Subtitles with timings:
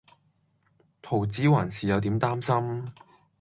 [1.03, 2.91] 桃子還是有點擔心